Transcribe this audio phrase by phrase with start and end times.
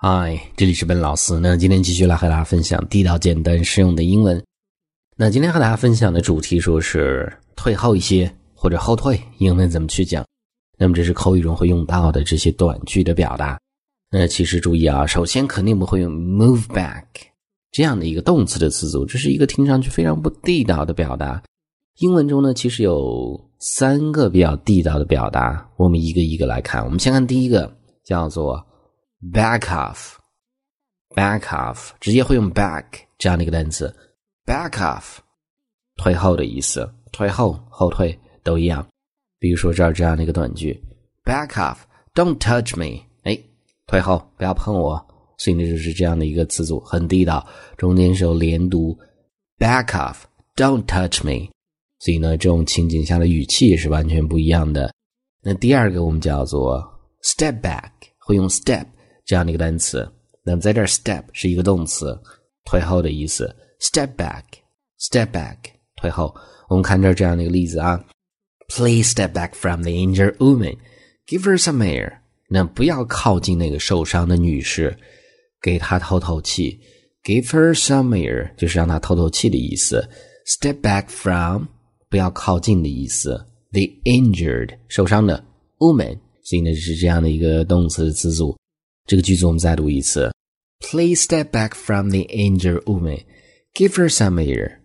[0.00, 1.40] 嗨，这里是本老师。
[1.40, 4.40] 那今天继续来和大家分享地道、简单、实用的英文。
[5.16, 10.24] 那今天和大家分享的主题说是退后一些或者后退，英文怎么去讲？
[10.78, 13.58] 那么这是口语中会用到的这些短句的表达。
[14.08, 17.02] 那其实注意啊，首先肯定不会用 move back
[17.72, 21.42] 这样的一个动词的词组，这是一个听上去非常不地道的表达。
[21.98, 26.84] 英文中呢，其实有三个比较地道的表达，我们一个一个来看。
[26.84, 28.64] 我们先看第一个，叫做。
[29.20, 32.84] Back off，back off，直接会用 back
[33.18, 33.94] 这样的一个单词
[34.46, 35.18] ，back off，
[35.96, 38.86] 退后的意思，退后、后退都一样。
[39.40, 40.80] 比如说这儿这样的一个短句
[41.24, 43.38] ，back off，don't touch me，哎，
[43.86, 45.04] 退后，不要碰我。
[45.36, 47.46] 所以呢，就是这样的一个词组，很地道，
[47.76, 48.98] 中间是有连读
[49.58, 51.48] ，back off，don't touch me。
[52.00, 54.92] 所以呢，这种情景下的语气是完全不一样的。
[55.40, 56.80] 那第二个我们叫做
[57.22, 58.84] step back，会用 step。
[59.28, 60.10] 这样的一个单词，
[60.42, 62.18] 那么在这儿，step 是一个动词，
[62.64, 63.54] 退后的意思。
[63.78, 65.56] Step back，step back，
[65.96, 66.34] 退后。
[66.70, 68.02] 我们看这这样的一个例子啊
[68.74, 72.20] ，Please step back from the injured woman，give her some air。
[72.48, 74.96] 那不要靠近那个受伤的女士，
[75.60, 76.80] 给她透透气。
[77.22, 80.08] Give her some air 就是让她透透气的意思。
[80.46, 81.66] Step back from
[82.08, 83.46] 不要靠近的意思。
[83.72, 85.44] The injured 受伤的
[85.76, 88.56] woman，所以呢是这样的一个动词词组。
[89.07, 90.31] 这个句子我们再读一次。
[90.79, 93.23] Please step back from the injured woman.
[93.73, 94.79] Give her some air.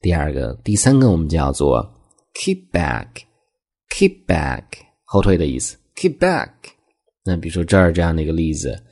[0.00, 1.94] 第二个、第三个我们叫做
[2.34, 3.22] keep back,
[3.88, 4.64] keep back
[5.04, 5.78] 后退的意思。
[5.94, 6.50] keep back。
[7.24, 8.82] 那比如说这儿这样的一个例子，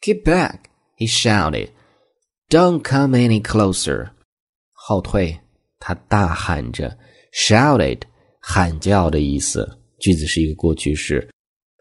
[0.00, 0.60] keep back.
[0.96, 1.68] He shouted,
[2.48, 4.10] "Don't come any closer."
[4.72, 5.38] 后退，
[5.78, 6.98] 他大喊着，
[7.32, 8.00] shouted
[8.40, 9.78] 喊叫的意思。
[10.00, 11.30] 句子是一个过去式，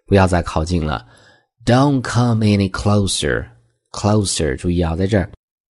[0.06, 1.08] 不要再靠近了。
[1.66, 3.46] Don't come any closer.
[3.92, 5.32] Closer，注意啊，在这儿，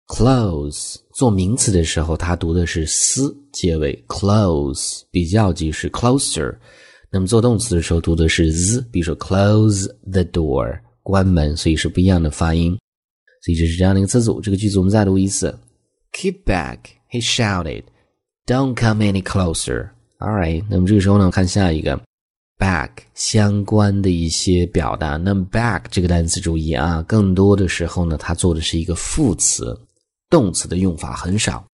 [0.07, 6.55] close 做名词的时候，它读的是 s 结尾，close 比较级是 closer。
[7.11, 12.77] 那么做动词的时候读的是 z，比如说 close the door，关门，所以是不一样的发音。
[13.43, 14.41] 所以这是这样的一个词组。
[14.41, 15.57] 这个句子我们再读一次：
[16.13, 16.79] Keep back,
[17.11, 17.83] he shouted.
[18.45, 19.89] Don't come any closer.
[20.19, 21.99] All right，那么这个时候呢，看下一个。
[22.58, 29.78] Back 相关的一些表达，那么 back 这个单词注意啊，更多的时候呢，它做的是一个副词，
[30.28, 31.64] 动词的用法很少。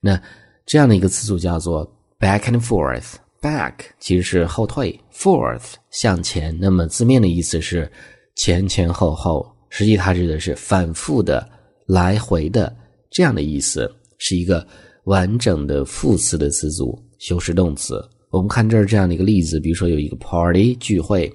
[0.00, 0.20] 那
[0.66, 1.86] 这样的一个词组叫做
[2.18, 3.14] back and forth。
[3.40, 6.56] back 其实是后退，forth 向前。
[6.60, 7.90] 那么字面的意思是
[8.36, 11.48] 前前后后，实际它指的是反复的、
[11.86, 12.72] 来回的
[13.10, 14.64] 这样的意思，是一个
[15.04, 18.00] 完整的副词的词组，修饰动词。
[18.32, 21.30] 我们看这儿这样的一个例子，比如说有一个 party 聚会，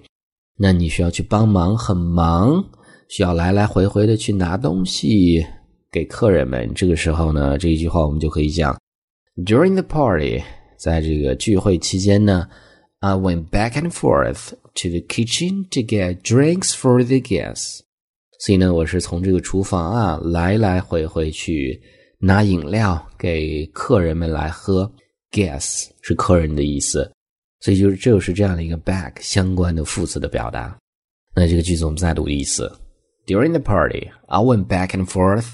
[0.57, 2.65] 那你需要去帮忙，很忙，
[3.07, 5.45] 需要来来回回的去拿东西
[5.91, 6.73] 给客人们。
[6.73, 8.75] 这个时候呢，这一句话我们就可以讲
[9.45, 10.41] ：During the party，
[10.75, 12.47] 在这个聚会期间呢
[13.01, 17.81] ，I went back and forth to the kitchen to get drinks for the guests。
[18.39, 21.79] 所以呢，我是从这个厨房啊来来回回去
[22.21, 24.91] 拿饮料给客人们来喝。
[25.37, 27.11] Guess 是客人的意思，
[27.59, 30.75] 所以就是这就是这样的一个 back 相关的副词的表达。
[31.35, 32.71] 那这个句子我们再读一次
[33.27, 35.45] ：During the party, I went back and forth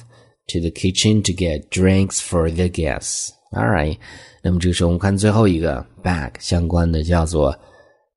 [0.47, 3.31] to the kitchen to get drinks for the guests.
[3.51, 3.97] All right，
[4.41, 7.53] 那么这个时候我们看最后一个 back 相关的叫做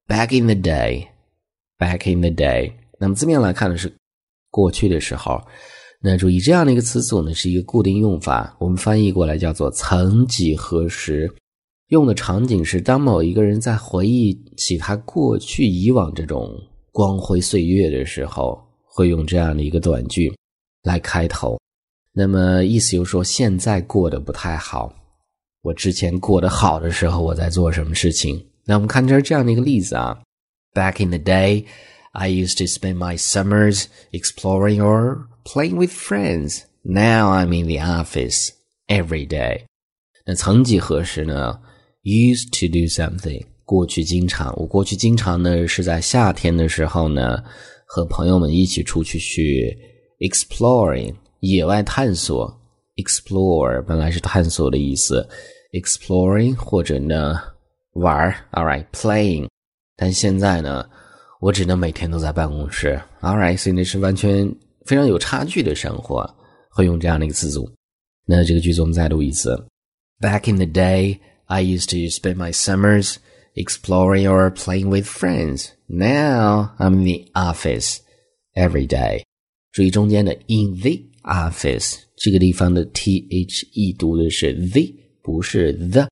[0.07, 1.09] back in the day。
[1.81, 3.93] back in the day，那么字面来看呢是
[4.53, 5.43] 过去的时候。
[6.01, 11.29] 那注意这样的一个词组呢是一个固定用法，我们翻译过来叫做曾几何时。
[11.89, 16.53] 用的场景是当某一个人在回忆起他过去以往这种
[16.91, 20.35] 光辉岁月的时候，会用这样的一个短句
[20.83, 21.57] 来开头。
[22.13, 24.93] 那么意思就是说，现在过得不太好。
[25.63, 28.45] 我之前过得好的时候，我在做什么事情？
[28.65, 30.19] 那我们看这儿这样的一个例子啊
[30.75, 31.67] ：Back in the day,
[32.13, 36.63] I used to spend my summers exploring or playing with friends.
[36.83, 38.51] Now I'm in the office
[38.89, 39.67] every day.
[40.25, 41.61] 那曾几何时呢
[42.07, 44.55] ？Used to do something，过去经常。
[44.57, 47.43] 我过去经常呢是在夏天的时候呢，
[47.85, 49.77] 和朋友们一起出去去
[50.21, 52.57] exploring 野外探索。
[52.95, 55.29] Explore 本来是探索的意思
[55.73, 57.41] ，exploring 或者呢
[57.95, 58.33] 玩。
[58.53, 59.49] All right，playing。
[59.97, 60.89] 但现在呢，
[61.41, 63.03] 我只能每天都在办公室。
[63.21, 64.49] All right，所以那是完全
[64.85, 66.25] 非常有差距的生活，
[66.71, 67.69] 会用这样的一个词组。
[68.25, 69.61] 那这个句子我们再读一次
[70.21, 71.19] ：Back in the day。
[71.47, 73.17] I used to spend my summers
[73.55, 75.71] exploring or playing with friends.
[75.89, 77.99] Now I'm in the office
[78.55, 79.23] every day.
[79.73, 84.83] 注意中间的 in the office 这个地方的 the 读的是 the，
[85.23, 86.09] 不是 the，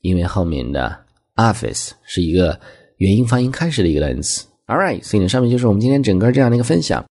[0.00, 1.04] 因为后面的
[1.36, 2.58] office 是一个
[2.96, 4.46] 元音发音开始的一个单词。
[4.66, 7.04] All right，所以呢，上面就是我们今天整个这样的一个分享。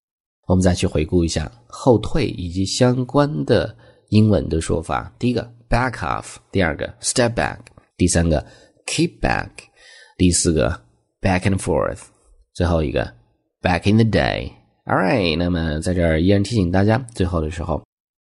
[0.46, 3.76] 我们再去回顾一下后退以及相关的
[4.08, 5.14] 英文的说法。
[5.18, 7.58] 第一个 back off，第二个 step back，
[7.96, 8.44] 第三个
[8.86, 9.48] keep back，
[10.18, 10.82] 第四个
[11.22, 12.00] back and forth，
[12.52, 13.14] 最后一个
[13.62, 14.50] back in the day。
[14.84, 17.82] All right，那么在这儿依然提醒大家，最后的时候，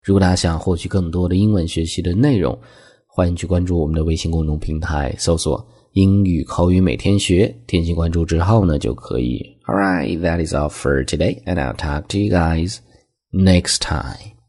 [0.04, 2.58] 如果大家想获取更多的英文学习的内容，
[3.06, 9.40] 欢迎去关注我们的微信公众平台，搜索“英语口语每天学”，点击关注之后呢，就可以。
[9.66, 12.78] All right, that is all for today, and I'll talk to you guys
[13.32, 14.39] next time.